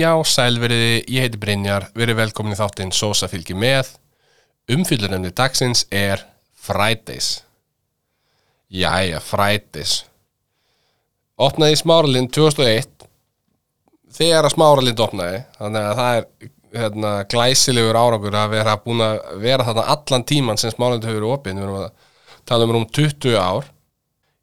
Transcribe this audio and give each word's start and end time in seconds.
Já, 0.00 0.14
sælveriði, 0.24 1.00
ég 1.12 1.24
heiti 1.26 1.38
Brynjar, 1.40 1.88
verið 1.98 2.20
velkomin 2.22 2.54
í 2.54 2.56
þáttinn 2.56 2.92
Sosa 2.94 3.26
fylgir 3.28 3.58
með. 3.58 3.90
Umfyllunemni 4.72 5.32
dagsins 5.36 5.82
er 5.92 6.22
Fridays. 6.56 7.42
Jæja, 8.72 9.18
Fridays. 9.20 9.98
Opnaði 11.40 11.76
Smáralind 11.82 12.30
2001, 12.32 13.08
þegar 14.16 14.48
að 14.48 14.54
Smáralind 14.54 15.02
opnaði, 15.04 15.42
þannig 15.58 15.88
að 15.90 16.00
það 16.00 16.20
er 16.20 16.48
hérna, 16.80 17.12
glæsilegur 17.34 18.00
árangur 18.00 18.38
að 18.40 18.54
vera 18.54 18.78
búin 18.86 19.04
að 19.04 19.20
vera 19.42 19.66
þarna 19.68 19.88
allan 19.96 20.26
tíman 20.32 20.62
sem 20.62 20.72
Smáralind 20.72 21.08
hefur 21.10 21.20
verið 21.20 21.34
opinn, 21.34 21.60
við 21.60 21.66
erum 21.66 21.80
að 21.82 22.08
tala 22.48 22.70
um 22.70 22.80
um 22.80 22.88
20 23.00 23.36
ár. 23.36 23.68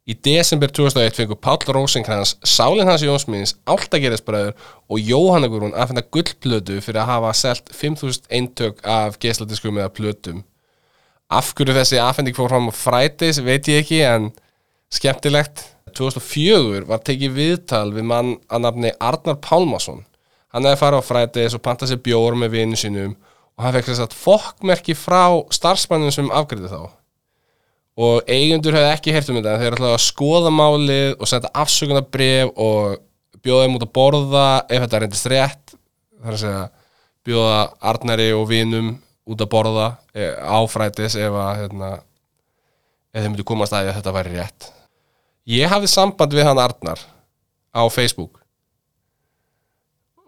Í 0.08 0.14
desember 0.24 0.70
2001 0.72 1.18
fengur 1.18 1.36
Páll 1.36 1.66
Rósenkrans, 1.68 2.38
Sálinn 2.40 2.88
hans 2.88 3.02
Jónsmiðins, 3.04 3.58
Áltagerðisbræður 3.68 4.54
og 4.88 5.02
Jóhanna 5.04 5.50
Guðrún 5.52 5.74
að 5.76 5.90
finna 5.90 6.02
gullplötu 6.16 6.78
fyrir 6.80 7.02
að 7.02 7.10
hafa 7.10 7.32
selt 7.36 7.68
5.000 7.76 8.30
eintök 8.32 8.80
af 8.88 9.18
geisladiskum 9.20 9.76
eða 9.76 9.92
plötum. 9.92 10.38
Af 11.28 11.52
hverju 11.52 11.76
þessi 11.76 12.00
afhending 12.00 12.38
fór 12.38 12.48
fram 12.48 12.70
á 12.72 12.72
Fridays 12.72 13.42
veit 13.44 13.68
ég 13.68 13.82
ekki 13.82 13.98
en 14.08 14.30
skemmtilegt. 14.88 15.66
2004 15.92 16.86
var 16.88 17.02
tekið 17.04 17.34
viðtal 17.36 17.90
við 17.92 18.08
mann 18.08 18.38
að 18.48 18.64
nafni 18.64 18.94
Arnar 18.96 19.36
Pálmason. 19.44 20.06
Hann 20.56 20.64
hefði 20.64 20.80
farið 20.86 21.04
á 21.04 21.08
Fridays 21.10 21.58
og 21.58 21.64
pantað 21.66 21.92
sér 21.92 22.00
bjór 22.08 22.38
með 22.40 22.56
vinnu 22.56 22.80
sínum 22.80 23.12
og 23.12 23.66
hann 23.66 23.76
fekk 23.76 23.90
þess 23.90 24.06
að 24.06 24.16
fokkmerki 24.22 24.96
frá 24.96 25.36
starfsmannum 25.52 26.16
sem 26.16 26.32
afgriði 26.32 26.72
þá 26.72 26.96
og 27.98 28.30
eigendur 28.30 28.76
hefði 28.78 28.94
ekki 28.94 29.14
hert 29.14 29.30
um 29.32 29.38
þetta 29.40 29.54
en 29.56 29.62
þeir 29.62 29.76
ætlaði 29.76 29.96
að 29.96 30.04
skoða 30.04 30.50
málið 30.54 31.14
og 31.16 31.30
senda 31.30 31.50
afsökunarbref 31.58 32.52
og 32.54 32.98
bjóða 33.42 33.66
þeim 33.66 33.78
út 33.78 33.86
að 33.86 33.94
borða 33.98 34.46
ef 34.68 34.84
þetta 34.84 35.00
reyndist 35.02 35.30
rétt. 35.32 35.76
Þar 36.22 36.36
að 36.36 36.42
segja 36.44 36.64
bjóða 37.26 37.60
Arnari 37.90 38.28
og 38.34 38.48
vinum 38.50 38.92
út 39.28 39.42
að 39.44 39.50
borða 39.52 39.88
eh, 40.14 40.34
á 40.38 40.58
frætis 40.70 41.18
ef 41.18 41.34
að 41.34 41.62
hérna, 41.62 41.92
ef 43.12 43.22
þeim 43.22 43.32
myndi 43.34 43.46
koma 43.46 43.68
að 43.68 43.92
þetta 43.92 44.14
væri 44.14 44.36
rétt. 44.36 44.70
Ég 45.48 45.70
hafði 45.72 45.90
samband 45.90 46.36
við 46.36 46.46
hann 46.48 46.60
Arnar 46.60 47.02
á 47.74 47.82
Facebook 47.90 48.38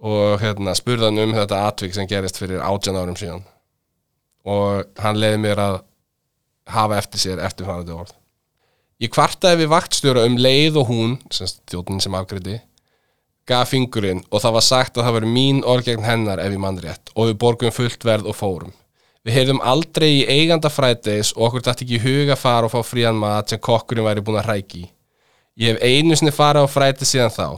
og 0.01 0.41
hérna, 0.41 0.73
spurði 0.75 1.11
hann 1.11 1.23
um 1.27 1.35
þetta 1.37 1.65
atvik 1.69 1.95
sem 1.95 2.09
gerist 2.09 2.39
fyrir 2.41 2.63
18 2.65 2.97
árum 2.97 3.19
síðan. 3.21 3.43
Og 4.49 4.87
hann 5.05 5.21
leiði 5.21 5.43
mér 5.43 5.61
að 5.61 5.81
hafa 6.69 6.99
eftir 6.99 7.23
sér 7.23 7.45
eftirfærandi 7.45 7.95
orð. 7.95 8.17
Ég 9.01 9.09
kvartaði 9.13 9.63
við 9.63 9.71
vaktstjóra 9.73 10.27
um 10.29 10.35
leið 10.37 10.75
og 10.83 10.91
hún, 10.91 11.15
stjórnin 11.33 12.03
sem 12.05 12.17
afgriði, 12.19 12.59
gaf 13.49 13.71
fingurinn 13.73 14.21
og 14.29 14.43
það 14.43 14.57
var 14.59 14.67
sagt 14.67 14.99
að 14.99 15.07
það 15.07 15.17
veri 15.17 15.31
mín 15.37 15.63
orð 15.65 15.89
gegn 15.89 16.05
hennar 16.05 16.43
ef 16.43 16.53
ég 16.53 16.61
mann 16.61 16.81
rétt 16.83 17.13
og 17.15 17.31
við 17.31 17.39
borgum 17.41 17.73
fullt 17.75 18.05
verð 18.05 18.29
og 18.29 18.37
fórum. 18.37 18.75
Við 19.25 19.37
heyrðum 19.37 19.63
aldrei 19.69 20.09
í 20.19 20.27
eiganda 20.29 20.71
frædeis 20.73 21.33
og 21.37 21.49
okkur 21.49 21.65
dætti 21.65 21.87
ekki 21.87 21.97
í 21.99 22.03
huga 22.05 22.37
fara 22.41 22.69
og 22.69 22.75
fá 22.75 22.85
frían 22.85 23.19
mat 23.21 23.53
sem 23.53 23.61
kokkurinn 23.61 24.07
væri 24.07 24.25
búin 24.25 24.39
að 24.41 24.51
hræki. 24.51 24.85
Ég 25.61 25.75
hef 25.75 25.83
einu 25.85 26.17
sinni 26.17 26.33
farið 26.33 26.69
á 26.69 26.73
frædeis 26.73 27.13
síðan 27.13 27.35
þá. 27.35 27.49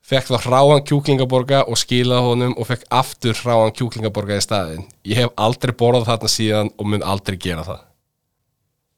Fekk 0.00 0.32
þá 0.32 0.48
hráan 0.48 0.84
kjúklingaborga 0.88 1.62
og 1.68 1.76
skilaði 1.80 2.24
honum 2.24 2.56
og 2.56 2.68
fekk 2.68 2.88
aftur 3.02 3.36
hráan 3.36 3.76
kjúklingaborga 3.76 4.40
í 4.40 4.44
staðin. 4.44 4.88
Ég 5.04 5.20
hef 5.20 5.36
aldrei 5.36 5.76
borðað 5.76 6.08
þarna 6.08 6.34
síðan 6.36 6.74
og 6.76 6.88
mun 6.88 7.04
aldrei 7.04 7.36
gera 7.36 7.68
það 7.68 7.86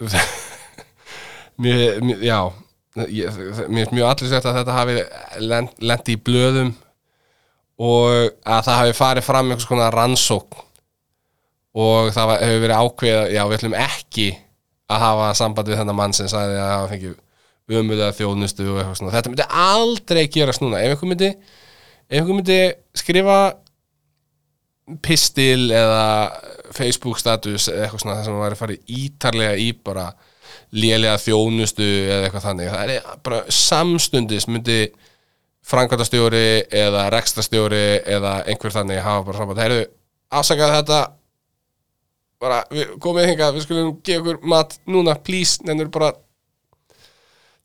mér, 1.62 2.00
mér, 2.02 2.22
já 2.26 2.38
ég, 3.08 3.40
mér 3.68 3.86
er 3.86 3.94
mjög 3.94 4.08
allir 4.10 4.32
sett 4.32 4.48
að 4.48 4.58
þetta 4.60 4.76
hafi 4.76 4.96
lent, 5.46 5.74
lendi 5.80 6.16
í 6.16 6.20
blöðum 6.20 6.72
og 7.82 8.34
að 8.44 8.66
það 8.68 8.80
hafi 8.82 8.96
farið 8.98 9.26
fram 9.26 9.50
einhvers 9.50 9.68
konar 9.68 9.96
rannsók 9.96 10.60
og 11.72 12.12
það 12.12 12.34
hefur 12.42 12.64
verið 12.66 12.80
ákveð 12.82 13.20
já, 13.32 13.42
við 13.48 13.58
ætlum 13.58 13.78
ekki 13.80 14.28
að 14.92 15.04
hafa 15.06 15.28
samband 15.38 15.70
við 15.70 15.80
þennan 15.80 15.98
mann 15.98 16.16
sem 16.16 16.28
sagði 16.30 16.58
að 16.60 16.72
hafa 16.74 16.91
fengið 16.91 17.20
umöðuða 17.72 18.12
þjónustu 18.16 18.66
og 18.68 18.78
eitthvað 18.80 18.96
svona. 18.98 19.12
Þetta 19.14 19.32
myndi 19.32 19.46
aldrei 19.62 20.22
gerast 20.32 20.62
núna. 20.62 20.80
Ef 20.82 20.94
einhver 20.94 21.08
myndi, 21.08 21.30
myndi 22.10 22.58
skrifa 22.98 23.38
pistil 25.03 25.70
eða 25.70 26.04
Facebook 26.75 27.20
status 27.20 27.69
eða 27.70 27.87
eitthvað 27.87 28.03
svona 28.03 28.19
þar 28.19 28.26
sem 28.26 28.37
maður 28.37 28.44
væri 28.47 28.60
farið 28.60 28.94
ítarlega 28.98 29.56
í 29.60 29.70
bara 29.84 30.06
lélega 30.72 31.20
þjónustu 31.20 31.88
eða 32.09 32.26
eitthvað 32.26 32.47
þannig. 32.48 32.70
Það 32.72 32.92
er 32.97 33.09
bara 33.26 33.41
samstundis 33.53 34.48
myndi 34.48 34.78
frangværtastjóri 35.69 36.47
eða 36.75 37.06
rekstastjóri 37.15 37.84
eða 38.16 38.38
einhver 38.50 38.75
þannig 38.75 39.03
hafa 39.04 39.26
bara 39.28 39.38
saman, 39.38 39.59
það 39.59 39.69
eru 39.71 39.82
afsakað 40.32 40.76
þetta. 40.81 41.00
Bara, 42.42 42.62
við 42.75 42.97
komum 42.98 43.28
hinga 43.28 43.53
við 43.54 43.66
skulum 43.69 43.92
gefa 44.03 44.25
okkur 44.25 44.48
mat 44.50 44.75
núna 44.91 45.15
please, 45.15 45.62
nefnur 45.62 45.92
bara 45.94 46.10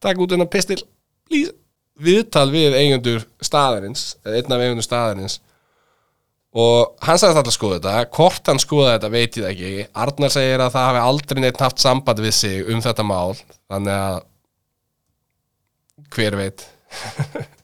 taka 0.03 0.21
út 0.21 0.35
einhvern 0.35 0.51
pistil, 0.53 0.83
please. 1.25 1.55
Viðtal 1.97 2.51
við 2.53 2.75
eigendur 2.77 3.23
staðarins 3.41 4.11
eða 4.21 4.37
einn 4.37 4.53
af 4.53 4.61
eigendur 4.61 4.85
staðarins 4.85 5.39
og 6.55 6.95
hann 7.03 7.19
sagði 7.19 7.35
alltaf 7.35 7.51
að 7.51 7.57
skoða 7.57 7.77
þetta. 7.77 8.07
Hvort 8.15 8.51
hann 8.51 8.63
skoða 8.63 8.93
þetta 8.95 9.09
veit 9.13 9.37
ég 9.37 9.49
ekki. 9.51 9.73
Arnar 10.05 10.31
segir 10.33 10.63
að 10.63 10.73
það 10.77 10.87
hafi 10.89 11.03
aldrei 11.03 11.43
neitt 11.43 11.61
haft 11.61 11.83
samband 11.83 12.19
við 12.23 12.33
sig 12.37 12.71
um 12.71 12.81
þetta 12.85 13.03
mál. 13.07 13.35
Þannig 13.67 13.95
að 13.97 14.17
hver 16.15 16.39
veit. 16.39 16.67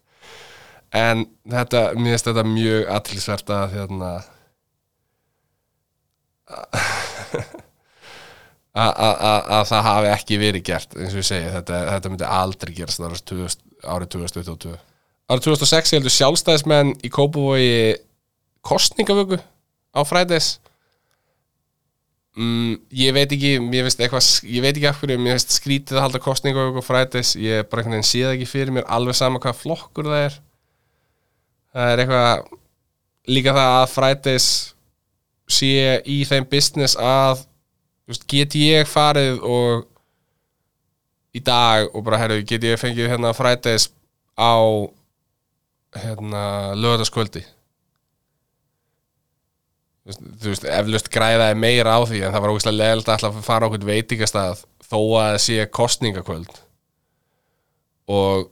En 0.94 1.24
þetta 1.50 1.80
mér 1.98 2.14
finnst 2.14 2.28
þetta 2.28 2.44
mjög 2.46 2.84
aðtilsvert 2.94 3.48
að 3.50 3.72
hérna 3.74 4.10
að 8.84 9.64
það 9.70 9.88
hafi 9.88 10.12
ekki 10.12 10.38
verið 10.42 10.66
gert 10.68 10.94
eins 10.98 11.14
og 11.16 11.22
ég 11.22 11.28
segi, 11.28 11.50
þetta, 11.54 11.80
þetta 11.96 12.12
myndi 12.12 12.28
aldrei 12.30 12.74
gerast 12.78 13.02
árið 13.02 13.24
2022 14.14 14.74
árið 15.32 15.46
2006 15.48 15.96
heldur 15.98 16.14
sjálfstæðismenn 16.14 16.90
í 17.02 17.10
Kópavogi 17.14 17.76
kostningavöku 18.66 19.40
á 19.94 20.00
Fridays. 20.08 20.58
Mm, 22.34 22.80
ég 22.90 23.14
veit 23.14 23.30
ekki 23.36 23.52
ég, 23.60 23.90
eitthvað, 23.94 24.26
ég 24.50 24.64
veit 24.66 24.74
ekki 24.74 24.90
af 24.90 25.02
hverju 25.02 25.20
mér 25.22 25.38
finnst 25.38 25.54
skrítið 25.60 26.00
að 26.00 26.06
halda 26.08 26.24
kostningavöku 26.24 26.82
á 26.82 26.90
Fridays. 26.90 27.36
Ég 27.38 27.68
bara 27.70 27.84
einhvern 27.84 28.00
veginn 28.00 28.10
sé 28.10 28.24
það 28.26 28.36
ekki 28.38 28.50
fyrir 28.50 28.74
mér 28.74 28.90
alveg 28.90 29.20
sama 29.20 29.42
hvað 29.44 29.60
flokkur 29.62 30.10
það 30.10 30.28
er. 30.28 30.38
Það 31.74 31.92
er 31.92 32.04
eitthvað 32.04 32.60
líka 33.34 33.56
það 33.56 33.78
að 33.80 33.90
Fridays 33.94 34.50
sé 35.54 35.98
í 36.10 36.22
þeim 36.28 36.48
business 36.50 36.98
að 36.98 37.44
veist, 38.10 38.26
get 38.30 38.56
ég 38.58 38.88
farið 38.90 39.44
og 39.46 39.86
í 41.34 41.42
dag 41.44 41.90
og 41.94 42.04
bara 42.06 42.20
herru 42.22 42.44
get 42.48 42.66
ég 42.66 42.80
fengið 42.80 43.12
hérna 43.12 43.34
Fridays 43.36 43.90
á 44.38 44.58
hérna 45.98 46.74
lögataskvöldi 46.78 47.44
þú 50.04 50.52
veist, 50.52 50.66
eflust 50.68 51.12
græðaði 51.14 51.60
meira 51.60 51.96
á 51.96 52.02
því 52.04 52.24
en 52.26 52.34
það 52.34 52.44
var 52.44 52.54
ógeðslega 52.54 52.80
leðilt 52.80 53.08
að 53.08 53.14
alltaf 53.16 53.46
fara 53.46 53.70
okkur 53.70 53.88
veitingastað 53.88 54.66
þó 54.84 54.98
að 55.00 55.30
það 55.30 55.38
sé 55.46 55.68
kostningakvöld 55.80 56.58
og 58.14 58.50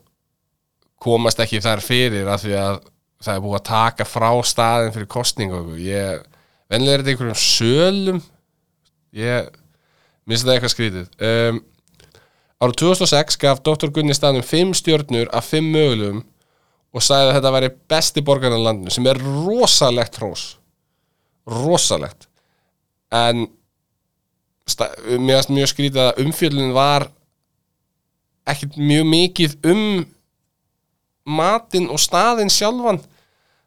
komast 1.02 1.42
ekki 1.42 1.60
þar 1.62 1.82
fyrir 1.84 2.30
af 2.30 2.44
því 2.44 2.54
að 2.56 2.78
það 3.22 3.34
er 3.34 3.42
búið 3.44 3.58
að 3.58 3.66
taka 3.68 4.06
frá 4.08 4.30
staðin 4.46 4.94
fyrir 4.94 5.10
kostningu 5.10 5.60
ég, 5.82 6.22
vennilega 6.70 6.94
er 6.94 7.02
þetta 7.02 7.12
einhverjum 7.14 7.42
sölum. 7.42 8.22
Ég 9.12 9.50
minnst 10.26 10.46
þetta 10.46 10.56
eitthvað 10.56 10.74
skrítið. 10.74 11.06
Um, 11.28 11.60
árið 12.62 12.78
2006 12.82 13.38
gaf 13.42 13.62
Dr. 13.66 13.92
Gunni 13.94 14.16
staðnum 14.16 14.46
5 14.46 14.74
stjórnur 14.80 15.30
af 15.34 15.50
5 15.52 15.70
mögulegum 15.74 16.24
og 16.92 17.04
sagði 17.04 17.30
að 17.30 17.38
þetta 17.38 17.54
væri 17.56 17.70
besti 17.92 18.24
borgarna 18.24 18.60
landinu 18.60 18.92
sem 18.92 19.06
er 19.08 19.20
rosalegt 19.22 20.18
hrós 20.20 20.46
rosalegt. 21.48 22.28
En 23.12 23.46
mjög 25.22 25.68
skrítið 25.72 26.02
að 26.04 26.22
umfjöldun 26.24 26.74
var 26.76 27.08
ekkert 28.48 28.78
mjög 28.78 29.08
mikið 29.10 29.56
um 29.72 29.82
matinn 31.28 31.90
og 31.92 32.00
staðinn 32.02 32.52
sjálfan. 32.52 33.02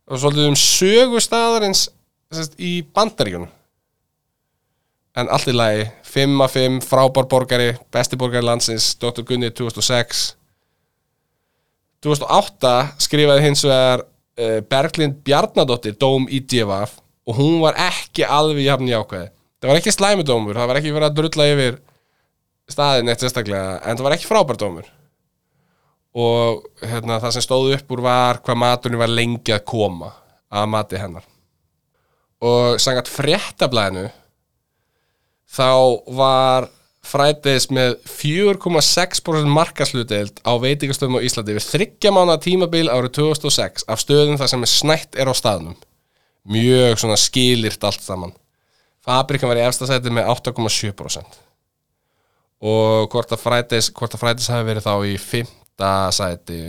Og 0.05 0.21
svolítið 0.21 0.49
um 0.51 0.57
sögustæðarins 0.59 1.87
í 2.59 2.79
bandaríkunum 2.93 3.51
en 5.15 5.31
allt 5.31 5.47
í 5.47 5.55
lagi 5.55 5.85
5 6.11 6.41
af 6.43 6.55
5, 6.57 6.81
frábár 6.83 7.27
borgari 7.31 7.69
besti 7.93 8.17
borgari 8.19 8.45
landsins, 8.45 8.93
Dr. 8.99 9.23
Gunni 9.27 9.51
2006 9.55 10.25
2008 12.03 12.73
skrifaði 13.01 13.45
hins 13.47 13.63
vegar 13.65 14.03
uh, 14.03 14.59
Berglind 14.69 15.21
Bjarnadóttir 15.25 15.95
Dóm 15.99 16.27
í 16.27 16.41
Djefaf 16.43 16.99
og 17.25 17.39
hún 17.39 17.59
var 17.63 17.77
ekki 17.87 18.25
alveg 18.27 18.65
jafn 18.67 18.89
jákvæði 18.89 19.31
það 19.61 19.71
var 19.71 19.79
ekki 19.81 19.95
slæmudómur, 19.95 20.57
það 20.57 20.69
var 20.71 20.81
ekki 20.81 20.93
verið 20.93 21.09
að 21.09 21.17
drulla 21.21 21.49
yfir 21.53 21.79
staðin 22.69 23.09
eitt 23.09 23.23
sérstaklega 23.23 23.79
en 23.85 23.97
það 23.97 24.07
var 24.07 24.17
ekki 24.17 24.29
frábærdómur 24.29 24.91
og 26.15 26.63
hérna, 26.79 27.19
það 27.19 27.33
sem 27.35 27.43
stóð 27.43 27.73
upp 27.75 27.91
úr 27.91 28.03
var 28.05 28.39
hvað 28.45 28.61
maturinn 28.61 29.01
var 29.01 29.11
lengi 29.11 29.51
að 29.51 29.65
koma 29.67 30.13
að 30.55 30.69
mati 30.71 30.99
hennar. 30.99 31.25
Og 32.45 32.79
sangat 32.79 33.09
fréttablaðinu 33.11 34.07
þá 35.55 35.69
var 36.15 36.69
Fridays 37.05 37.67
með 37.69 37.99
4,6% 38.09 39.51
markaslutdeild 39.53 40.39
á 40.41 40.51
veitingastöðum 40.57 41.19
á 41.21 41.25
Íslandi 41.27 41.57
við 41.57 41.67
þryggja 41.67 42.13
mánu 42.15 42.37
tímabil 42.41 42.87
árið 42.89 43.19
2006 43.19 43.85
af 43.91 44.01
stöðum 44.01 44.39
þar 44.41 44.51
sem 44.51 44.65
er 44.65 44.71
snætt 44.71 45.19
er 45.19 45.29
á 45.29 45.33
staðnum 45.37 45.75
mjög 46.49 46.99
svona 47.01 47.17
skilirt 47.19 47.83
allt 47.87 48.03
saman 48.03 48.33
Fabrikan 49.05 49.51
var 49.51 49.59
í 49.59 49.65
efsta 49.65 49.87
sæti 49.89 50.13
með 50.13 50.29
8,7% 50.33 51.39
og 52.65 53.11
hvort 53.11 53.33
að 53.35 53.41
Fridays 53.43 54.49
hafi 54.49 54.67
verið 54.67 54.85
þá 54.85 54.93
í 55.05 55.15
fymta 55.21 55.91
sæti 56.15 56.59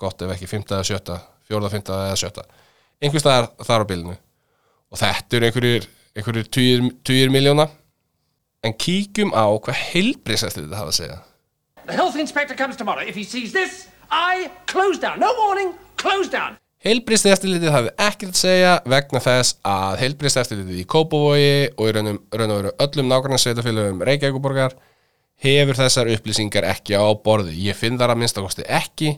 gott 0.00 0.22
ef 0.22 0.34
ekki 0.34 0.48
fymta 0.50 0.78
eða 0.78 0.88
sjötta 0.90 1.18
fjóða, 1.48 1.72
fymta 1.72 2.02
eða 2.10 2.20
sjötta 2.20 2.46
einhvers 3.00 3.24
staðar 3.24 3.50
þar 3.64 3.86
á 3.86 3.90
bilinu 3.90 4.14
og 4.90 5.00
þetta 5.00 5.38
eru 5.38 5.48
einhverjir, 5.48 5.88
einhverjir 6.16 6.52
tugir, 6.52 6.86
tugir 7.06 7.32
miljóna 7.32 7.66
en 8.66 8.76
kíkjum 8.76 9.32
á 9.32 9.46
hvað 9.56 9.82
heilbriðsætti 9.90 10.64
þetta 10.64 10.80
hafa 10.82 10.94
að 10.94 11.00
segja 11.00 11.20
The 11.86 11.96
health 11.96 12.16
inspector 12.16 12.54
comes 12.54 12.76
tomorrow. 12.76 13.02
If 13.02 13.16
he 13.16 13.24
sees 13.24 13.52
this, 13.52 13.88
I 14.12 14.50
close 14.66 14.98
down. 14.98 15.18
No 15.18 15.34
warning, 15.38 15.74
close 15.96 16.28
down. 16.28 16.56
Heilbriðseftilitið 16.80 17.74
hafi 17.74 17.90
ekkert 18.00 18.38
segja 18.40 18.76
vegna 18.88 19.20
þess 19.20 19.58
að 19.68 19.98
heilbriðseftilitið 20.00 20.78
í 20.80 20.86
Kópavogi 20.88 21.50
og 21.74 21.90
í 21.90 21.92
raun 21.92 22.14
og 22.14 22.30
veru 22.32 22.70
öllum 22.80 23.10
nákvæmlega 23.10 23.42
sveitafélögum 23.42 24.00
Reykjavíkuborgar 24.08 24.78
hefur 25.44 25.76
þessar 25.76 26.08
upplýsingar 26.14 26.64
ekki 26.70 26.96
á 26.96 27.04
borði. 27.20 27.52
Ég 27.66 27.76
finn 27.76 28.00
þar 28.00 28.14
að 28.14 28.22
minnstakosti 28.22 28.64
ekki, 28.64 29.12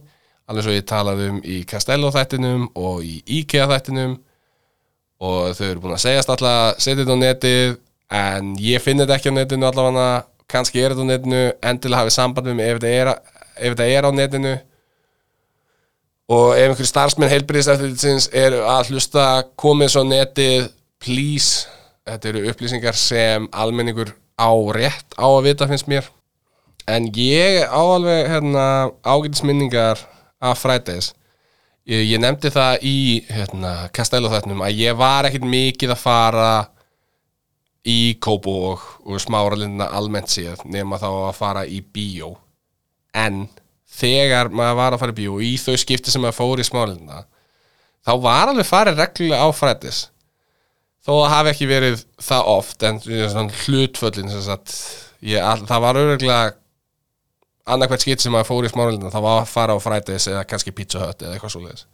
alveg 0.50 0.66
svo 0.66 0.74
ég 0.74 0.88
talaði 0.90 1.28
um 1.30 1.38
í 1.46 1.60
Castello 1.70 2.10
þættinum 2.14 2.66
og 2.82 3.06
í 3.06 3.20
IKEA 3.38 3.68
þættinum 3.70 4.18
og 5.22 5.54
þau 5.54 5.64
eru 5.68 5.84
búin 5.84 5.94
að 5.94 6.04
segjast 6.08 6.34
alltaf 6.34 6.82
setja 6.82 7.04
þetta 7.04 7.14
á 7.14 7.22
netið 7.22 7.78
en 8.18 8.52
ég 8.58 8.82
finn 8.82 8.98
þetta 8.98 9.20
ekki 9.20 9.30
á 9.30 9.38
netinu 9.38 9.70
allavega 9.70 10.08
kannski 10.50 10.82
er 10.82 10.96
þetta 10.96 11.06
á 11.06 11.10
netinu 11.14 11.46
endilega 11.62 12.02
hafið 12.02 12.16
samband 12.18 12.50
með 12.50 12.58
mig 12.58 12.72
ef 12.72 12.82
þetta 12.82 12.94
er, 12.98 13.12
ef 13.54 13.76
þetta 13.76 13.90
er 13.94 14.08
á 14.08 14.10
netinu 14.18 14.54
og 16.32 16.54
ef 16.56 16.64
einhverjum 16.64 16.88
starfsmenn 16.88 17.30
heilbyrðiseftirlitsins 17.32 18.30
er 18.32 18.56
að 18.64 18.92
hlusta 18.92 19.26
komið 19.60 19.92
svo 19.92 20.02
netið 20.08 20.70
please, 21.02 21.66
þetta 22.08 22.30
eru 22.30 22.44
upplýsingar 22.52 22.96
sem 22.98 23.48
almenningur 23.52 24.14
á 24.38 24.50
rétt 24.74 25.16
á 25.18 25.26
að 25.28 25.44
vita 25.50 25.68
finnst 25.68 25.90
mér. 25.90 26.08
En 26.88 27.06
ég 27.14 27.62
á 27.68 27.78
alveg 27.78 28.30
hérna, 28.30 28.64
ágætisminningar 29.06 30.00
af 30.42 30.62
Fridays. 30.62 31.12
Ég, 31.86 32.06
ég 32.14 32.22
nefndi 32.22 32.50
það 32.54 32.86
í 32.86 32.98
hérna, 33.30 33.72
Castello 33.94 34.30
þættinum 34.30 34.62
að 34.64 34.78
ég 34.82 34.98
var 34.98 35.26
ekkit 35.28 35.46
mikið 35.46 35.94
að 35.94 36.02
fara 36.02 36.50
í 37.82 38.14
Kóbo 38.22 38.54
og, 38.72 38.84
og 39.06 39.22
smáralindina 39.22 39.90
almennt 39.90 40.30
séð 40.30 40.62
nema 40.70 41.00
þá 41.02 41.08
að 41.10 41.34
fara 41.38 41.64
í 41.66 41.82
bíó. 41.82 42.36
En 43.14 43.44
þegar 43.92 44.50
maður 44.52 44.78
var 44.80 44.96
að 44.96 45.02
fara 45.02 45.14
í 45.14 45.18
bíó 45.18 45.36
í 45.44 45.52
þau 45.60 45.76
skipti 45.80 46.12
sem 46.12 46.24
maður 46.24 46.38
fór 46.38 46.62
í 46.62 46.66
smáralindina 46.68 47.24
þá 48.02 48.12
var 48.24 48.52
alveg 48.52 48.68
farið 48.68 49.02
reglulega 49.02 49.44
á 49.44 49.48
frættis 49.54 50.00
þó 51.02 51.12
að 51.18 51.30
hafi 51.34 51.52
ekki 51.52 51.70
verið 51.70 52.06
það 52.22 52.50
oft 52.56 52.86
en 52.88 53.00
hlutföllin 53.02 54.32
það 54.32 55.84
var 55.86 56.00
auðvitað 56.00 56.58
annarkvært 57.72 58.02
skipt 58.02 58.24
sem 58.24 58.34
maður 58.34 58.50
fór 58.50 58.66
í 58.66 58.72
smáralindina 58.72 59.12
þá 59.12 59.20
var 59.22 59.42
að 59.42 59.52
fara 59.52 59.76
á 59.76 59.78
frættis 59.82 60.26
eða 60.30 60.48
kannski 60.50 60.74
pizza 60.74 61.04
hut 61.04 61.22
eða 61.22 61.36
eitthvað 61.36 61.54
svo 61.54 61.62
leiðis 61.66 61.86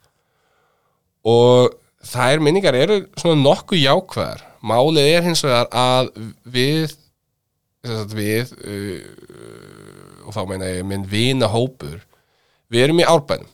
og 1.29 1.77
þær 2.07 2.43
minningar 2.45 2.77
eru 2.79 3.01
svona 3.19 3.41
nokkuð 3.43 3.83
jákvæðar. 3.83 4.45
Málið 4.67 5.11
er 5.13 5.27
hins 5.27 5.45
vegar 5.45 5.69
að 5.75 6.11
við 6.49 6.95
við 8.13 8.53
uh, 8.59 9.98
og 10.29 10.37
þá 10.37 10.43
meina 10.49 10.69
ég 10.69 10.85
minn 10.87 11.07
vina 11.09 11.49
hópur 11.49 12.03
við 12.69 12.85
erum 12.85 13.01
í 13.01 13.07
árbænum 13.09 13.49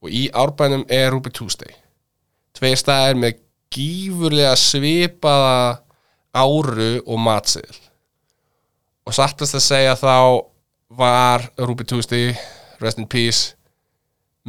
og 0.00 0.16
í 0.16 0.24
árbænum 0.34 0.82
er 0.88 1.10
Ruby 1.12 1.30
Tuesday. 1.30 1.70
Tveir 2.56 2.78
staðir 2.80 3.18
með 3.20 3.38
gífurlega 3.70 4.56
svipaða 4.58 5.82
áru 6.34 6.96
og 7.04 7.20
matsiðil 7.22 7.78
og 9.06 9.14
sattast 9.14 9.58
að 9.58 9.66
segja 9.66 9.94
þá 9.98 10.16
var 10.98 11.46
Ruby 11.58 11.86
Tuesday 11.86 12.34
rest 12.82 12.98
in 12.98 13.08
peace 13.10 13.54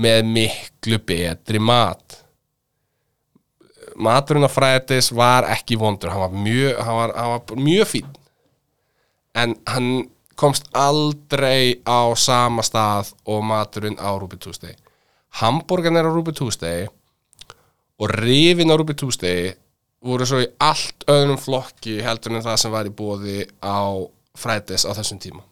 með 0.01 0.23
miklu 0.25 0.97
betri 1.05 1.61
mat. 1.61 2.17
Maturinn 4.01 4.47
á 4.47 4.49
Fridays 4.49 5.11
var 5.13 5.45
ekki 5.51 5.75
vondur. 5.77 6.09
Hann 6.09 6.23
var 6.23 6.33
mjög, 6.33 7.59
mjög 7.59 7.89
fín 7.91 8.09
en 9.37 9.55
hann 9.67 9.91
komst 10.41 10.69
aldrei 10.73 11.77
á 11.85 12.09
sama 12.17 12.65
stað 12.65 13.13
og 13.29 13.43
maturinn 13.45 13.99
á 14.01 14.09
Ruby 14.17 14.39
Tuesday. 14.41 14.73
Hamburgan 15.41 15.97
er 15.97 16.09
á 16.09 16.11
Ruby 16.11 16.33
Tuesday 16.33 16.87
og 18.01 18.09
rifin 18.17 18.73
á 18.73 18.75
Ruby 18.75 18.97
Tuesday 18.97 19.53
voru 20.01 20.25
svo 20.25 20.41
í 20.41 20.49
allt 20.65 21.05
öðrum 21.11 21.37
flokki 21.37 21.99
heldur 22.01 22.33
en 22.33 22.45
það 22.45 22.57
sem 22.57 22.73
var 22.73 22.89
í 22.89 22.93
bóði 22.95 23.45
á 23.61 23.85
Fridays 24.37 24.87
á 24.89 24.91
þessum 24.97 25.21
tíma. 25.21 25.43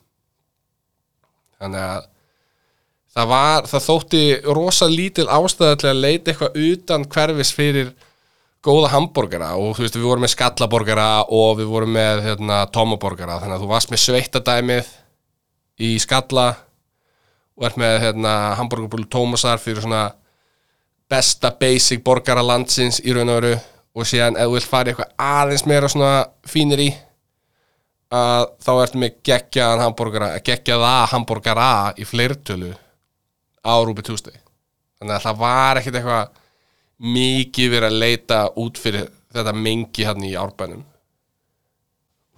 Þannig 1.60 1.86
að 1.86 2.08
það 3.14 3.32
var, 3.34 3.68
það 3.70 3.86
þótti 3.86 4.24
rosa 4.58 4.88
lítil 4.90 5.28
ástæða 5.30 5.80
til 5.82 5.90
að 5.92 6.02
leita 6.06 6.32
eitthvað 6.32 6.60
utan 6.66 7.06
hverfis 7.14 7.54
fyrir 7.54 7.92
góða 8.66 8.92
hambúrgara 8.94 9.54
og 9.56 9.78
þú 9.78 9.86
veist 9.86 9.98
við 9.98 10.08
vorum 10.10 10.26
með 10.26 10.34
skallaborgara 10.34 11.10
og 11.32 11.60
við 11.62 11.70
vorum 11.72 11.94
með 11.96 12.24
hérna, 12.26 12.64
tomaborgara 12.76 13.40
þannig 13.40 13.56
að 13.56 13.64
þú 13.64 13.70
varst 13.72 13.94
með 13.94 14.04
sveitadæmið 14.04 14.90
í 15.80 15.92
skalla 16.04 16.48
og 17.60 17.68
ert 17.68 17.80
með 17.80 17.96
hérna, 18.04 18.34
hambúrgarbúlu 18.60 19.08
tómasar 19.12 19.62
fyrir 19.64 19.84
svona 19.84 20.10
besta 21.10 21.54
basic 21.60 22.04
borgara 22.06 22.44
landsins 22.46 23.00
í 23.04 23.16
raun 23.16 23.32
og 23.32 23.40
veru 23.40 23.54
og 23.96 24.08
síðan 24.08 24.38
ef 24.38 24.50
þú 24.50 24.58
vilt 24.58 24.70
fara 24.70 24.92
í 24.92 24.94
eitthvað 24.94 25.16
aðeins 25.30 25.66
meira 25.70 25.92
svona 25.92 26.12
fínir 26.48 26.84
í 26.84 26.90
að 28.10 28.46
þá 28.66 28.72
ertu 28.74 29.02
með 29.02 29.18
geggjaðan 29.30 29.86
hambúrgara 29.86 30.30
geggjaða 30.46 30.94
hambúrgara 31.14 31.72
í 31.98 32.08
fleirtölu 32.10 32.74
á 33.64 33.74
Rúbi 33.86 34.06
Tuesday. 34.06 34.36
Þannig 35.00 35.16
að 35.16 35.26
það 35.26 35.42
var 35.44 35.80
ekkert 35.80 36.00
eitthvað 36.00 36.40
mikið 37.00 37.74
verið 37.74 37.90
að 37.90 38.02
leita 38.04 38.40
út 38.60 38.80
fyrir 38.80 39.08
þetta 39.34 39.54
mengi 39.56 40.08
hann 40.08 40.26
í 40.26 40.34
árbænum. 40.40 40.84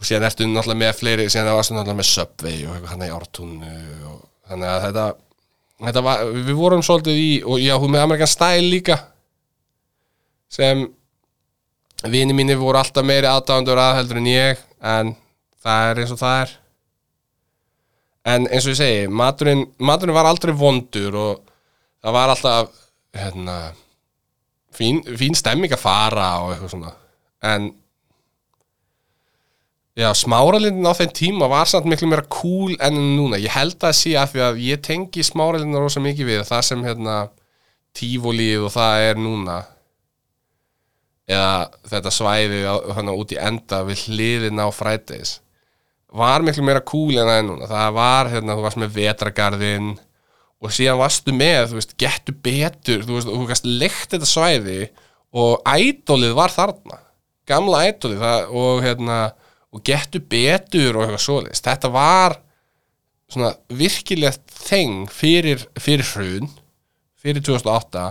Og 0.02 0.08
síðan 0.08 0.28
ertu 0.28 0.48
náttúrulega 0.50 0.82
með 0.82 0.96
fleiri, 0.98 1.28
síðan 1.30 1.56
varstu 1.56 1.76
náttúrulega 1.76 2.00
með 2.00 2.10
Subway 2.10 2.64
og 2.70 2.88
hann 2.90 3.06
í 3.06 3.12
ártúnu 3.14 3.74
og 4.10 4.22
þannig 4.50 4.72
að 4.72 4.86
þetta, 4.88 5.06
þetta 5.88 6.04
var, 6.08 6.24
við 6.38 6.56
vorum 6.58 6.86
svolítið 6.86 7.22
í, 7.22 7.30
og 7.46 7.62
já, 7.62 7.76
hún 7.82 7.94
með 7.94 8.06
Amerikan 8.08 8.32
Style 8.32 8.70
líka 8.70 8.98
sem 10.52 10.88
vini 12.12 12.36
mínir 12.36 12.60
voru 12.60 12.82
alltaf 12.82 13.06
meiri 13.06 13.30
aðdáðandur 13.30 13.80
aðheldur 13.80 14.20
en 14.20 14.32
ég 14.32 14.66
en 14.82 15.14
það 15.62 15.92
er 15.92 16.02
eins 16.02 16.16
og 16.16 16.22
það 16.22 16.42
er. 16.42 16.58
En 18.32 18.48
eins 18.50 18.66
og 18.66 18.74
ég 18.74 18.80
segi 18.82 19.06
maturinn, 19.22 19.64
maturinn 19.82 20.18
var 20.18 20.30
aldrei 20.30 20.54
vondur 20.58 21.18
og 21.18 21.46
það 22.02 22.18
var 22.18 22.34
alltaf 22.34 22.74
hérna 23.18 23.58
fín, 24.76 25.02
fín 25.20 25.38
stemming 25.38 25.74
að 25.74 25.84
fara 25.84 26.32
og 26.44 26.54
eitthvað 26.54 26.74
svona. 26.76 26.94
En 27.52 27.70
já, 29.98 30.10
smáralindin 30.16 30.88
á 30.88 30.94
þeim 30.98 31.14
tíma 31.18 31.50
var 31.52 31.70
samt 31.70 31.90
miklu 31.90 32.10
meira 32.12 32.28
cool 32.32 32.76
enn 32.80 33.00
núna, 33.18 33.40
ég 33.42 33.54
held 33.54 33.82
að 33.84 33.98
sé 34.00 34.16
að 34.20 34.34
því 34.34 34.44
að 34.48 34.64
ég 34.68 34.84
tengi 34.86 35.26
smáralindin 35.26 35.82
rosa 35.82 36.04
mikið 36.04 36.32
við 36.32 36.44
það 36.48 36.66
sem 36.70 36.84
hérna 36.88 37.20
tífólíð 37.98 38.68
og 38.68 38.76
það 38.76 39.06
er 39.10 39.22
núna. 39.22 39.62
Eða 41.32 41.52
þetta 41.88 42.12
svæði 42.12 42.62
hana, 42.96 43.16
út 43.16 43.32
í 43.32 43.40
enda 43.40 43.82
við 43.88 44.06
hliðin 44.08 44.64
á 44.64 44.68
Fridays. 44.76 45.40
Var 46.12 46.44
miklu 46.44 46.64
meira 46.68 46.84
cool 46.84 47.14
en 47.16 47.28
það 47.28 47.38
er 47.38 47.46
núna. 47.48 47.68
Það 47.72 47.92
var, 47.96 48.32
hérna, 48.32 48.56
þú 48.58 48.66
varst 48.66 48.80
með 48.82 48.96
vetragarðin 48.98 49.92
og 50.62 50.74
síðan 50.76 51.00
varstu 51.02 51.34
með, 51.36 51.72
þú 51.72 51.80
veist, 51.80 51.96
getur 52.00 52.38
betur 52.46 53.06
þú 53.08 53.18
veist, 53.18 53.32
þú 53.32 53.48
veist, 53.50 53.70
leikt 53.82 54.14
þetta 54.14 54.30
svæði 54.30 54.80
og 55.42 55.64
ædolið 55.66 56.36
var 56.38 56.54
þarna. 56.54 57.00
Gamla 57.50 57.84
ædolið 57.90 58.22
það, 58.22 58.56
og 58.62 58.84
hérna, 58.86 59.20
og 59.74 59.84
getur 59.88 60.24
betur 60.30 60.98
og 60.98 61.06
eitthvað 61.06 61.24
svoleiðist, 61.26 61.66
þetta 61.66 61.92
var 61.94 62.38
svona 63.32 63.54
virkilegt 63.72 64.44
þeng 64.68 65.08
fyrir, 65.12 65.64
fyrir 65.80 66.08
hrun 66.14 66.50
fyrir 67.22 67.44
2008 67.46 68.10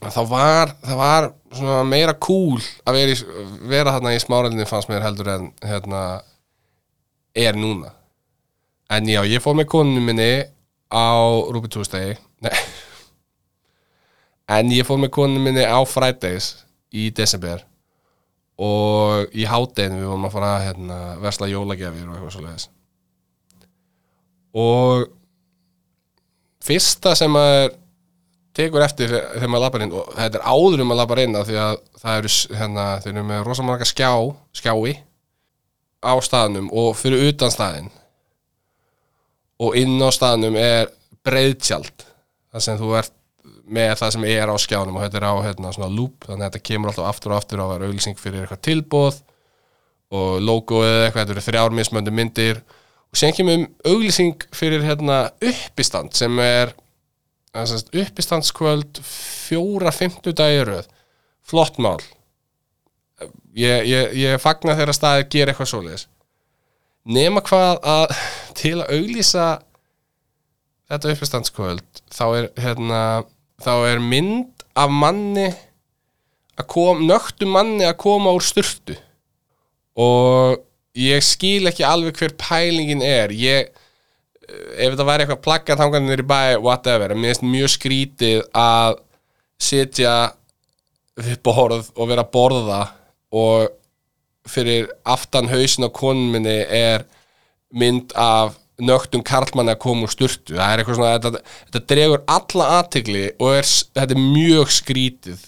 þá 0.00 0.20
var 0.30 0.74
það 0.80 1.00
var 1.00 1.28
svona 1.52 1.80
meira 1.88 2.14
cool 2.22 2.60
að 2.88 2.98
vera, 2.98 3.16
vera 3.72 3.94
þarna 3.96 4.14
í 4.16 4.20
smáralinu 4.22 4.68
fannst 4.68 4.90
mér 4.92 5.04
heldur 5.04 5.32
en 5.34 5.48
hérna 5.64 6.04
er 7.36 7.58
núna 7.58 7.92
En 8.90 9.06
já, 9.06 9.20
ég 9.22 9.42
fór 9.42 9.54
með 9.58 9.70
konunum 9.70 10.08
minni 10.10 10.32
á 10.90 11.06
Tuesday 11.70 12.16
Nei. 12.42 12.56
en 14.58 14.72
ég 14.74 14.86
fór 14.86 14.98
með 14.98 15.12
konunum 15.14 15.46
minni 15.46 15.62
á 15.62 15.78
Fridays 15.86 16.66
í 16.90 17.10
desember. 17.14 17.62
Og 18.60 19.30
í 19.32 19.46
hátdeinu 19.48 20.02
við 20.02 20.10
vorum 20.10 20.26
að 20.28 20.34
fara 20.34 20.50
að 20.56 20.66
hérna, 20.66 20.98
versla 21.22 21.48
jólagjafir 21.48 22.08
og 22.08 22.16
eitthvað 22.16 22.34
svo 22.34 22.44
leiðis 22.44 22.68
og 24.50 25.06
fyrsta 26.64 27.14
sem 27.14 27.30
maður 27.30 27.76
tekur 28.56 28.84
eftir 28.84 29.12
þegar 29.14 29.52
maður 29.52 29.64
labbar 29.64 29.84
inn 29.84 29.94
og 29.94 30.10
þetta 30.16 30.40
er 30.40 30.48
áður 30.50 30.82
um 30.84 30.92
að 30.92 31.00
labbar 31.00 31.22
inn 31.22 31.38
því 31.38 31.60
að 31.62 31.76
það 32.02 32.18
eru, 32.18 32.32
hérna, 32.58 32.86
eru 33.06 33.24
með 33.28 33.44
rosa 33.46 33.66
marga 33.66 33.86
skjá, 33.86 34.10
skjái 34.58 34.96
á 36.02 36.12
staðnum 36.24 36.70
og 36.74 36.96
fyrir 36.98 37.30
utan 37.30 37.54
staðinn 37.54 37.90
og 39.60 39.76
inn 39.78 39.96
á 40.00 40.08
staðnum 40.14 40.56
er 40.58 40.90
breiðtjald 41.26 42.06
þar 42.50 42.64
sem 42.64 42.78
þú 42.80 42.94
ert 43.00 43.16
með 43.70 43.92
það 44.00 44.14
sem 44.16 44.24
er 44.26 44.50
á 44.50 44.56
skjánum 44.58 44.96
og 44.98 45.04
þetta 45.04 45.18
er 45.20 45.26
á 45.30 45.34
hérna, 45.46 45.72
svona 45.74 45.90
loop 45.94 46.26
þannig 46.26 46.42
að 46.42 46.48
þetta 46.48 46.68
kemur 46.70 46.90
alltaf 46.90 47.10
aftur 47.10 47.34
og 47.34 47.38
aftur 47.38 47.62
á 47.62 47.64
að 47.64 47.72
vera 47.74 47.90
auglýsing 47.90 48.18
fyrir 48.18 48.44
eitthvað 48.44 48.64
tilbóð 48.66 49.20
og 50.10 50.42
logo 50.42 50.82
eða 50.82 51.06
eitthvað, 51.06 51.22
þetta 51.22 51.34
eru 51.36 51.44
þrjár 51.46 51.74
mismöndu 51.78 52.14
myndir. 52.14 52.62
Og 53.10 53.18
sen 53.18 53.34
kemur 53.34 53.58
um 53.60 53.66
auglýsing 53.92 54.46
fyrir 54.54 54.84
hérna 54.86 55.20
uppistand 55.38 56.14
sem 56.18 56.38
er 56.42 56.74
sagt, 57.54 57.92
uppistandskvöld 57.94 59.02
fjóra 59.06 59.92
fimmtudagi 59.94 60.64
röð. 60.66 60.90
Flott 61.46 61.78
mál. 61.82 61.98
Ég, 63.54 63.86
ég, 63.86 64.14
ég 64.18 64.42
fagna 64.42 64.76
þeirra 64.78 64.94
staðir 64.94 65.30
gera 65.30 65.52
eitthvað 65.54 65.72
svoleiðis. 65.72 66.06
Nema 67.10 67.42
hvað 67.42 67.80
að 67.86 68.14
til 68.60 68.76
að 68.78 68.94
auglýsa 68.98 69.48
þetta 70.90 71.12
uppistandskvöld 71.14 72.02
þá 72.12 72.24
er 72.28 72.48
hérna 72.60 73.02
þá 73.62 73.74
er 73.90 74.02
mynd 74.02 74.64
af 74.78 74.92
manni 74.92 75.48
að 76.60 76.66
kom, 76.70 77.04
nögtum 77.08 77.54
manni 77.56 77.86
að 77.88 77.98
koma 78.02 78.32
úr 78.36 78.44
styrtu 78.44 78.96
og 80.00 80.60
ég 80.98 81.22
skil 81.24 81.68
ekki 81.70 81.86
alveg 81.86 82.18
hver 82.18 82.34
pælingin 82.40 83.04
er. 83.04 83.32
Ég 83.34 83.70
ef 84.50 84.92
þetta 84.92 85.06
væri 85.06 85.24
eitthvað 85.24 85.44
plaggat 85.44 85.82
hanganir 85.82 86.22
í 86.22 86.26
bæ 86.26 86.58
whatever, 86.62 87.12
en 87.12 87.20
mér 87.20 87.34
finnst 87.34 87.46
mjög 87.46 87.74
skrítið 87.76 88.42
að 88.56 88.98
sitja 89.60 90.14
við 91.20 91.38
borð 91.44 91.90
og 91.94 92.08
vera 92.08 92.24
að 92.24 92.32
borða 92.34 92.80
og 93.36 93.68
fyrir 94.50 94.88
aftan 95.04 95.50
hausin 95.50 95.86
á 95.86 95.90
konun 95.92 96.32
minni 96.32 96.62
er 96.64 97.04
mynd 97.70 98.14
af 98.18 98.58
nögtum 98.80 99.22
karlmanni 99.26 99.74
að 99.74 99.82
koma 99.82 100.06
úr 100.06 100.12
sturtu. 100.12 100.56
Það 100.56 100.72
er 100.72 100.82
eitthvað 100.82 100.98
svona, 100.98 101.16
þetta, 101.16 101.56
þetta 101.68 101.82
dregur 101.92 102.22
alla 102.36 102.68
aðtegli 102.78 103.24
og 103.36 103.56
er, 103.58 103.72
þetta 103.98 104.16
er 104.16 104.22
mjög 104.22 104.72
skrítið 104.76 105.42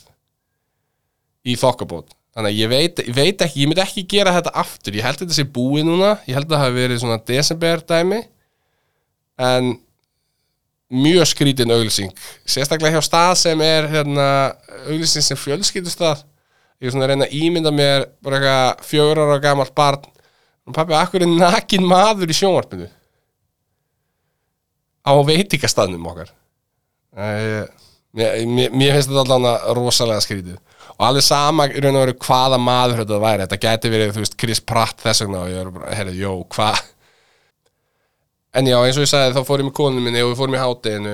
í 1.49 1.57
þokkabót. 1.59 2.13
Þannig 2.33 2.49
að 2.55 2.59
ég 2.61 2.71
veit, 2.73 3.01
ég 3.05 3.17
veit 3.17 3.45
ekki, 3.45 3.61
ég 3.61 3.69
myndi 3.69 3.83
ekki 3.85 4.05
gera 4.09 4.33
þetta 4.39 4.55
aftur, 4.63 4.97
ég 4.97 5.05
held 5.05 5.19
að 5.19 5.25
þetta 5.27 5.37
sé 5.37 5.47
búið 5.53 5.89
núna. 5.89 6.13
Ég 6.29 6.37
held 6.39 6.49
að 6.49 6.55
það 6.55 6.63
hafi 6.65 6.79
verið 6.79 7.03
svona 7.03 7.19
desember 7.29 7.83
dæmi 7.89 8.21
en 9.43 9.73
mjög 10.93 11.29
skrítin 11.29 11.73
auglýsing. 11.73 12.13
Sérstaklega 12.49 12.97
hjá 12.97 13.05
stað 13.05 13.35
sem 13.43 13.65
er 13.65 13.89
hérna, 13.93 14.27
auglýsing 14.87 15.25
sem 15.25 15.41
fjölskyldustað. 15.41 16.25
Ég 16.83 16.89
er 16.89 16.95
svona 16.95 17.07
að 17.07 17.13
reyna 17.13 17.29
að 17.29 17.37
ímynda 17.39 17.73
mér 17.75 18.09
bara 18.25 18.41
eitthvað 18.41 18.89
fjögur 18.89 19.23
ára 19.23 19.39
gamalt 19.43 19.75
barn 19.77 20.09
og 20.69 20.77
pappi, 20.77 20.97
akkur 20.99 21.25
er 21.25 21.31
nakin 21.31 21.87
maður 21.89 22.31
í 22.33 22.37
sjónvarpinu? 22.39 22.89
Á 25.03 25.13
veitingastadnum 25.27 26.11
okkar. 26.13 26.31
Æ, 27.13 27.67
mér, 28.15 28.45
mér, 28.47 28.77
mér 28.77 28.95
finnst 28.97 29.11
þetta 29.11 29.25
allan 29.25 29.77
rosalega 29.79 30.23
skrítið. 30.23 30.61
Og 30.93 31.05
alveg 31.09 31.27
sama 31.27 31.67
í 31.67 31.83
raun 31.83 31.99
og 31.99 32.07
veru 32.07 32.17
hvaða 32.23 32.61
maður 32.63 33.03
þetta 33.03 33.21
væri. 33.25 33.47
Þetta 33.47 33.63
gæti 33.67 33.93
verið, 33.93 34.15
þú 34.15 34.25
veist, 34.25 34.39
Chris 34.39 34.63
Pratt 34.63 35.03
þess 35.03 35.25
vegna. 35.25 35.43
Og 35.43 35.51
ég 35.51 35.63
er 35.65 35.73
bara, 35.75 35.95
herrið, 35.99 36.21
jó, 36.23 36.35
hvað 36.55 36.83
En 38.53 38.69
já, 38.69 38.77
eins 38.85 38.99
og 39.01 39.07
ég 39.07 39.09
sagði, 39.09 39.33
þá 39.33 39.49
fór 39.49 39.63
ég 39.63 39.67
með 39.71 39.77
konunum 39.79 40.05
minni 40.05 40.21
og 40.21 40.35
við 40.35 40.41
fórum 40.43 40.55
í 40.59 40.61
hátteginu 40.61 41.13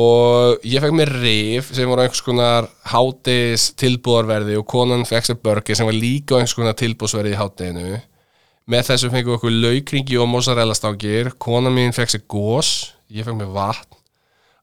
og 0.00 0.62
ég 0.64 0.80
fekk 0.80 0.94
mér 0.96 1.10
rif 1.20 1.68
sem 1.76 1.90
voru 1.90 2.00
einhvers 2.00 2.22
konar 2.24 2.68
háttegis 2.88 3.66
tilbúðarverði 3.78 4.56
og 4.56 4.64
konan 4.72 5.04
fekk 5.06 5.28
sér 5.28 5.38
burger 5.44 5.76
sem 5.76 5.86
var 5.86 5.94
líka 5.98 6.38
einhvers 6.38 6.56
konar 6.56 6.78
tilbúðsverði 6.80 7.34
í 7.34 7.38
hátteginu. 7.38 8.00
Með 8.70 8.86
þessu 8.88 9.10
fengum 9.12 9.34
við 9.34 9.38
okkur 9.38 9.56
laukringi 9.60 10.16
og 10.20 10.30
mozzarella 10.32 10.74
stangir, 10.76 11.34
konan 11.42 11.74
mín 11.76 11.92
fekk 11.92 12.14
sér 12.14 12.22
gós, 12.32 12.70
ég 13.12 13.26
fekk 13.26 13.36
mér 13.42 13.50
vatn. 13.52 13.98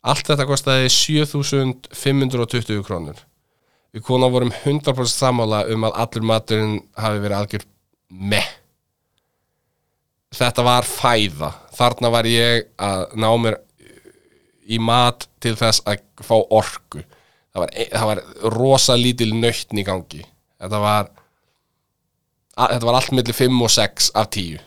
Allt 0.01 0.25
þetta 0.31 0.47
kostaði 0.49 0.87
7520 0.89 2.81
krónur. 2.87 3.19
Við 3.93 4.05
konan 4.07 4.31
vorum 4.33 4.53
100% 4.55 5.11
sammála 5.11 5.65
um 5.69 5.85
að 5.85 5.97
allur 6.01 6.25
maturinn 6.25 6.79
hafi 6.97 7.21
verið 7.21 7.37
algjör 7.37 7.67
meh. 8.31 8.49
Þetta 10.31 10.65
var 10.65 10.87
fæða. 10.87 11.51
Þarna 11.75 12.11
var 12.13 12.29
ég 12.31 12.71
að 12.81 13.05
ná 13.19 13.29
mér 13.43 13.59
í 14.65 14.79
mat 14.81 15.27
til 15.43 15.53
þess 15.59 15.83
að 15.85 16.01
fá 16.23 16.37
orku. 16.39 17.03
Það 17.51 17.65
var, 17.65 17.73
það 17.91 18.07
var 18.09 18.21
rosa 18.55 18.95
lítil 18.97 19.33
nöytn 19.35 19.81
í 19.81 19.85
gangi. 19.85 20.23
Þetta 20.61 20.79
var 20.81 21.11
að, 22.57 22.73
þetta 22.75 22.87
var 22.89 22.97
allt 22.99 23.11
milli 23.15 23.35
5 23.37 23.61
og 23.65 23.71
6 23.77 24.11
af 24.19 24.29
10 24.35 24.59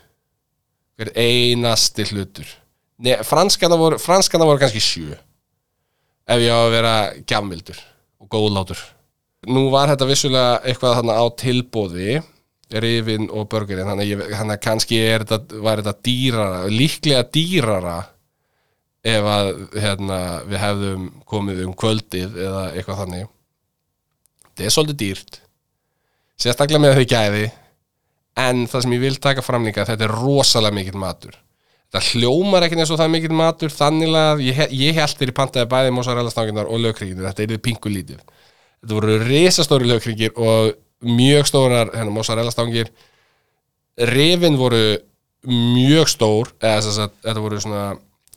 hver 0.94 1.10
einasti 1.18 2.04
hlutur. 2.12 2.46
Nei, 3.02 3.16
franskana 3.26 3.76
voru, 3.78 3.98
franskana 3.98 4.46
voru 4.46 4.60
kannski 4.62 4.80
7 4.82 5.16
ef 6.24 6.40
ég 6.40 6.48
á 6.54 6.60
að 6.62 6.70
vera 6.72 6.94
gjafmildur 7.28 7.80
og 8.22 8.28
góðlátur. 8.32 8.78
Nú 9.50 9.66
var 9.72 9.90
þetta 9.90 10.06
vissulega 10.08 10.60
eitthvað 10.64 10.94
þarna 11.00 11.16
á 11.20 11.24
tilbóði 11.36 12.22
rifin 12.80 13.26
og 13.30 13.50
ég- 13.52 14.30
þannig 14.32 14.54
að 14.56 14.62
kannski 14.64 14.98
er 15.04 15.24
þetta, 15.24 15.60
var 15.60 15.82
þetta 15.82 16.02
dýrara 16.02 16.70
líklega 16.70 17.24
dýrara 17.30 17.98
ef 19.04 19.24
að 19.28 19.50
hérna, 19.76 20.18
við 20.48 20.58
hefðum 20.62 21.04
komið 21.28 21.64
um 21.66 21.74
kvöldið 21.74 22.38
eða 22.40 22.62
eitthvað 22.72 23.00
þannig. 23.02 23.28
Þetta 24.54 24.64
er 24.64 24.70
svolítið 24.72 24.96
dýrt. 25.02 25.40
Sérstaklega 26.40 26.80
með 26.80 26.96
þau 26.96 27.06
gæði 27.12 27.44
en 28.40 28.66
það 28.70 28.84
sem 28.84 28.94
ég 28.96 29.02
vil 29.04 29.16
taka 29.22 29.42
fram 29.44 29.66
líka 29.66 29.86
þetta 29.86 30.06
er 30.08 30.14
rosalega 30.14 30.74
mikill 30.74 31.00
matur. 31.00 31.36
Þetta 31.94 32.18
hljómar 32.18 32.64
ekki 32.66 32.78
eins 32.80 32.90
og 32.90 32.98
það 32.98 33.06
er 33.06 33.12
mikill 33.14 33.36
matur 33.38 33.70
þannig 33.70 34.16
að 34.18 34.40
ég, 34.42 34.62
ég 34.74 34.96
held 34.98 35.18
þér 35.20 35.30
í 35.30 35.36
pantaði 35.36 35.70
bæði 35.70 35.92
mozzarella 35.94 36.32
stanginnar 36.32 36.70
og 36.70 36.80
lögkríkinu 36.82 37.22
þetta 37.28 37.44
er 37.46 37.60
pingu 37.62 37.92
lítið. 37.92 38.22
Þetta 38.82 38.96
voru 38.98 39.18
risastóri 39.22 39.86
lögkríkir 39.88 40.34
og 40.34 40.72
mjög 41.04 41.46
stórar 41.46 41.92
hérna, 41.94 42.10
mozzarella 42.10 42.50
stangir 42.50 42.90
rifin 44.10 44.58
voru 44.58 44.96
mjög 45.46 46.10
stór 46.10 46.50
eða 46.58 46.80
þess 46.82 47.02
að 47.04 47.14
þetta 47.28 47.44
voru 47.44 47.60
svona 47.62 47.84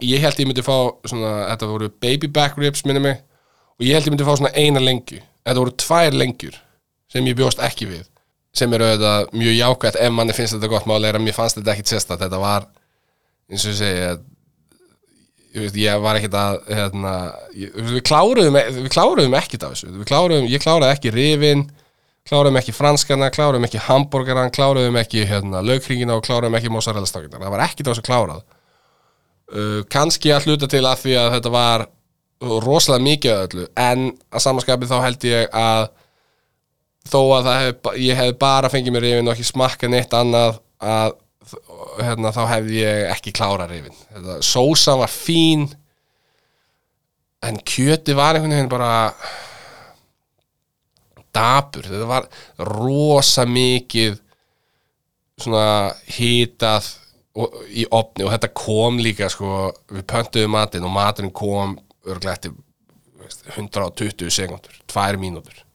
ég 0.03 0.21
held 0.21 0.43
ég 0.43 0.49
myndi 0.51 0.65
fá 0.65 0.75
svona 1.07 1.31
þetta 1.53 1.71
voru 1.71 1.89
baby 2.03 2.29
back 2.29 2.59
ribs 2.61 2.85
minni 2.85 3.01
mig 3.01 3.23
og 3.79 3.87
ég 3.87 3.97
held 3.97 4.05
ég 4.05 4.13
myndi 4.13 4.27
fá 4.27 4.35
svona 4.35 4.53
eina 4.53 4.83
lengju. 4.83 5.23
Þetta 5.47 5.63
voru 5.63 5.75
tvær 5.81 6.19
lengjur 6.21 6.61
sem 7.09 7.25
ég 7.25 7.39
bjóst 7.39 7.63
ekki 7.63 7.89
við 7.89 8.05
sem 8.57 8.73
eru 8.73 8.87
auðvitað 8.87 9.35
mjög 9.37 9.57
jákvætt 9.57 9.99
ef 10.01 10.15
manni 10.15 10.35
finnst 10.37 10.57
þetta 10.57 10.71
gott 10.71 10.89
máli 10.89 11.11
að 11.11 11.21
mér 11.23 11.37
fannst 11.37 11.59
þetta 11.59 11.75
ekki 11.75 11.91
sérstætt 11.91 12.23
þetta 12.25 12.41
var 12.41 12.67
eins 13.47 13.63
og 13.63 13.71
ég 13.71 13.79
segi 13.79 14.01
ég, 15.57 15.63
veist, 15.63 15.79
ég 15.79 16.03
var 16.03 16.19
ekkert 16.19 16.37
að 16.37 16.59
hérna, 16.69 17.13
ég, 17.55 17.73
við 17.75 17.99
kláruðum 18.07 18.57
við 18.57 18.89
kláruðum 18.93 19.37
ekkert 19.39 19.65
af 19.67 19.75
þessu. 19.75 19.91
Við 19.95 20.07
kláruðum, 20.11 20.47
ég 20.51 20.63
kláraði 20.63 20.97
ekki 20.97 21.13
rifin 21.15 21.65
kláruðum 22.27 22.59
ekki 22.59 22.75
franskana, 22.75 23.29
kláruðum 23.33 23.67
ekki 23.67 23.83
hambúrgaran 23.85 24.53
kláruðum 24.55 24.99
ekki 24.99 25.23
hérna, 25.29 25.63
laukringina 25.63 26.17
og 26.17 26.25
kláruðum 26.27 26.57
ekki 26.59 26.71
mozzarella 26.73 27.07
stakkinar, 27.07 27.43
það 27.45 27.53
var 27.55 27.63
ekkert 27.67 27.87
á 27.87 27.91
þessu 27.93 28.07
klárað. 28.07 28.41
Uh, 29.47 29.79
kannski 29.87 30.33
að 30.35 30.49
hluta 30.49 30.67
til 30.67 30.83
að 30.83 31.05
því 31.05 31.13
að 31.21 31.29
þetta 31.37 31.53
var 31.53 31.85
rosalega 32.43 33.05
mikið 33.05 33.31
af 33.33 33.45
öllu 33.47 33.67
en 33.79 34.09
að 34.29 34.43
samanskapið 34.43 34.91
þá 34.91 34.97
held 35.05 35.23
ég 35.25 35.55
að 35.55 35.87
þó 37.09 37.19
að 37.37 37.49
hef, 37.53 37.89
ég 38.01 38.19
hef 38.19 38.35
bara 38.41 38.69
fengið 38.71 38.95
mér 38.95 39.05
rifin 39.07 39.29
og 39.29 39.35
ekki 39.35 39.47
smakka 39.47 39.89
neitt 39.91 40.13
annað 40.17 40.59
að 40.83 41.15
hérna, 42.03 42.31
þá 42.35 42.41
hefði 42.51 42.79
ég 42.81 43.03
ekki 43.13 43.33
klára 43.35 43.67
rifin. 43.69 43.95
Þetta, 44.13 44.37
sósa 44.45 44.97
var 44.99 45.11
fín 45.11 45.67
en 47.47 47.59
kjöti 47.63 48.15
var 48.17 48.35
einhvern 48.35 48.55
veginn 48.57 48.71
bara 48.71 48.91
dapur. 51.35 51.85
Þetta 51.87 52.07
var 52.09 52.27
rosa 52.67 53.45
mikið 53.47 54.17
svona 55.37 55.93
hitað 56.17 56.87
og- 57.37 57.53
í 57.69 57.85
opni 57.93 58.25
og 58.25 58.31
þetta 58.33 58.53
kom 58.57 58.97
líka 58.97 59.29
sko, 59.29 59.71
við 59.93 60.03
pöntuðum 60.09 60.55
matinn 60.57 60.83
og 60.87 60.91
matinn 60.95 61.31
kom 61.31 61.77
veist, 62.07 63.43
120 63.55 64.31
sekundur, 64.31 64.73
2 64.87 65.17
mínútur 65.21 65.66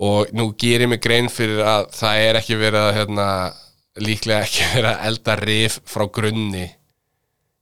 og 0.00 0.30
nú 0.36 0.50
gerir 0.60 0.88
mig 0.88 1.02
grein 1.04 1.28
fyrir 1.32 1.60
að 1.64 1.90
það 1.96 2.26
er 2.26 2.38
ekki 2.40 2.60
verið 2.60 2.86
að 2.86 2.94
hérna, 2.98 3.26
líklega 4.00 4.46
ekki 4.46 4.68
verið 4.76 4.92
að 4.92 5.08
elda 5.10 5.40
rif 5.42 5.80
frá 5.88 6.06
grunni 6.08 6.68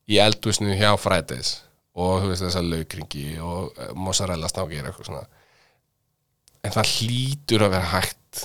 í 0.09 0.21
eldhúsinu 0.23 0.77
hjá 0.79 0.93
Fridays 1.01 1.57
og 1.99 2.23
þú 2.23 2.31
veist 2.31 2.45
þess 2.45 2.61
að 2.61 2.71
laukringi 2.73 3.27
og 3.43 3.75
eh, 3.75 3.91
mozzarella 3.99 4.51
snákir 4.51 4.87
eitthvað 4.87 5.11
svona. 5.11 5.25
En 6.63 6.75
það 6.75 6.93
hlýtur 6.95 7.65
að 7.67 7.75
vera 7.75 7.91
hægt 7.97 8.45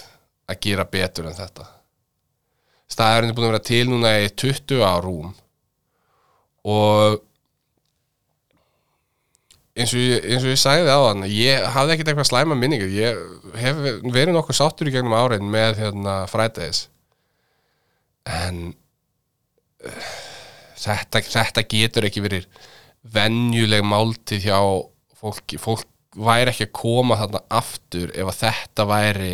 að 0.49 0.59
gera 0.65 0.85
betur 0.89 1.29
en 1.29 1.37
þetta. 1.37 1.67
Staðurinn 2.93 3.31
er 3.31 3.37
búin 3.37 3.47
að 3.47 3.53
vera 3.53 3.67
til 3.69 3.83
núna 3.89 4.13
í 4.21 4.31
20 4.41 4.81
á 4.85 4.93
rúm. 5.01 5.29
Og 6.69 7.21
eins 9.73 9.93
og, 9.93 10.01
ég, 10.01 10.25
eins 10.29 10.43
og 10.45 10.51
ég 10.53 10.59
sagði 10.61 10.93
á 10.93 10.99
hann 11.01 11.25
ég 11.29 11.63
hafði 11.73 11.95
ekkert 11.95 12.11
eitthvað 12.11 12.29
slæma 12.29 12.57
minningu 12.57 12.89
ég 12.93 13.17
hef 13.57 13.79
verið 14.03 14.35
nokkuð 14.35 14.59
sáttur 14.59 14.89
í 14.89 14.93
gegnum 14.93 15.15
árein 15.17 15.49
með 15.49 15.79
hérna 15.81 16.17
Fridays. 16.29 16.85
En 18.29 18.75
uh, 19.83 20.11
þetta, 20.79 21.23
þetta 21.25 21.65
getur 21.73 22.07
ekki 22.07 22.23
verið 22.23 22.45
venjuleg 23.13 23.83
máltíð 23.85 24.45
hjá 24.47 24.59
fólki. 25.19 25.59
Fólk 25.61 25.89
væri 26.13 26.53
ekki 26.53 26.67
að 26.67 26.77
koma 26.77 27.17
þarna 27.17 27.41
aftur 27.57 28.13
ef 28.13 28.29
að 28.29 28.39
þetta 28.43 28.85
væri 28.85 29.33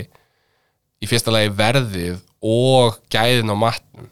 í 0.99 1.09
fyrsta 1.09 1.33
lagi 1.35 1.51
verðið 1.59 2.23
og 2.39 2.95
gæðin 3.11 3.51
á 3.51 3.55
matnum. 3.59 4.07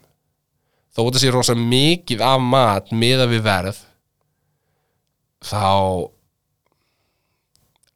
Þó 0.92 1.00
þetta 1.06 1.22
sé 1.22 1.32
rosa 1.32 1.56
mikið 1.56 2.22
af 2.26 2.44
mat 2.44 2.92
miða 2.92 3.28
við 3.30 3.44
verð 3.48 3.80
þá 5.44 5.64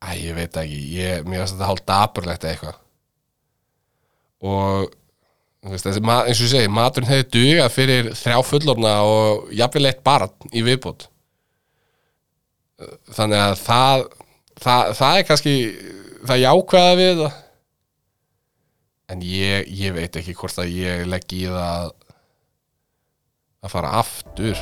Æ, 0.02 0.16
ég 0.18 0.35
veit 0.35 0.56
ekki, 0.59 0.80
ég, 0.99 1.23
mér 1.28 1.42
finnst 1.44 1.54
þetta 1.56 1.68
hálf 1.71 1.85
daburlegt 1.87 2.47
eitthvað. 2.49 2.78
Og 4.42 4.88
veist, 5.71 5.87
þessi, 5.87 6.02
eins 6.02 6.40
og 6.40 6.47
ég 6.49 6.52
segi, 6.56 6.73
maturinn 6.75 7.11
hefði 7.12 7.28
dugað 7.37 7.71
fyrir 7.76 8.09
þrjá 8.18 8.40
fullorna 8.49 8.94
og 9.06 9.52
jafnvel 9.54 9.87
eitt 9.92 10.02
barn 10.06 10.32
í 10.50 10.64
viðbót. 10.66 11.06
Þannig 13.14 13.38
að 13.44 13.54
það 13.62 14.04
það, 14.62 14.92
það 14.99 15.18
er 15.21 15.26
kannski 15.28 15.54
það 16.26 16.42
jákvæða 16.42 16.99
við 16.99 17.23
en 19.12 19.23
ég, 19.26 19.71
ég 19.85 19.94
veit 19.94 20.18
ekki 20.18 20.35
hvort 20.38 20.59
að 20.62 20.75
ég 20.80 21.06
legg 21.11 21.35
í 21.37 21.44
það 21.47 21.68
að- 21.68 21.92
að 23.62 23.71
fara 23.76 23.94
aftur 24.00 24.59